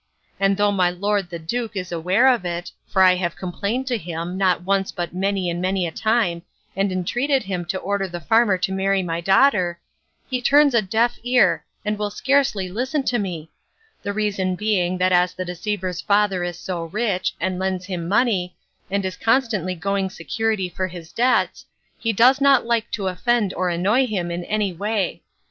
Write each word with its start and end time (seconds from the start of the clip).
And 0.39 0.57
though 0.57 0.71
my 0.71 0.89
lord 0.89 1.29
the 1.29 1.37
duke 1.37 1.75
is 1.75 1.91
aware 1.91 2.27
of 2.27 2.43
it 2.43 2.71
(for 2.87 3.03
I 3.03 3.13
have 3.17 3.35
complained 3.35 3.85
to 3.85 3.99
him, 3.99 4.35
not 4.35 4.63
once 4.63 4.91
but 4.91 5.13
many 5.13 5.47
and 5.47 5.61
many 5.61 5.85
a 5.85 5.91
time, 5.91 6.41
and 6.75 6.91
entreated 6.91 7.43
him 7.43 7.65
to 7.65 7.77
order 7.77 8.07
the 8.07 8.19
farmer 8.19 8.57
to 8.57 8.71
marry 8.71 9.03
my 9.03 9.21
daughter), 9.21 9.77
he 10.27 10.41
turns 10.41 10.73
a 10.73 10.81
deaf 10.81 11.19
ear 11.21 11.63
and 11.85 11.99
will 11.99 12.09
scarcely 12.09 12.67
listen 12.67 13.03
to 13.03 13.19
me; 13.19 13.51
the 14.01 14.11
reason 14.11 14.55
being 14.55 14.97
that 14.97 15.11
as 15.11 15.35
the 15.35 15.45
deceiver's 15.45 16.01
father 16.01 16.43
is 16.43 16.57
so 16.57 16.85
rich, 16.85 17.35
and 17.39 17.59
lends 17.59 17.85
him 17.85 18.07
money, 18.07 18.55
and 18.89 19.05
is 19.05 19.15
constantly 19.15 19.75
going 19.75 20.09
security 20.09 20.67
for 20.67 20.87
his 20.87 21.11
debts, 21.11 21.67
he 21.99 22.11
does 22.11 22.41
not 22.41 22.65
like 22.65 22.89
to 22.89 23.05
offend 23.07 23.53
or 23.53 23.69
annoy 23.69 24.07
him 24.07 24.31
in 24.31 24.43
any 24.45 24.73
way. 24.73 25.21